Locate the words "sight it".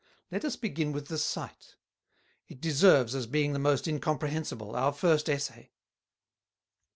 1.19-2.59